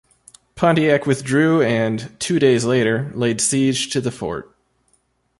[0.55, 4.51] Pontiac withdrew and, two days later, laid siege to the fort.